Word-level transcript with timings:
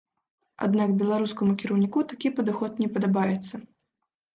Аднак 0.67 0.95
беларускаму 1.01 1.51
кіраўніку 1.65 2.05
такі 2.15 2.35
падыход 2.41 2.71
не 2.87 2.93
падабаецца. 2.99 3.67